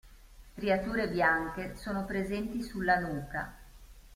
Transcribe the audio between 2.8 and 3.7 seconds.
nuca.